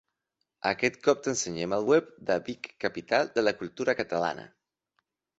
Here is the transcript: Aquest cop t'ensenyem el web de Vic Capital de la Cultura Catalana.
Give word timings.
Aquest 0.67 0.95
cop 1.07 1.19
t'ensenyem 1.25 1.75
el 1.77 1.83
web 1.91 2.07
de 2.29 2.37
Vic 2.47 2.69
Capital 2.85 3.29
de 3.35 3.43
la 3.43 3.53
Cultura 3.59 3.95
Catalana. 4.01 4.47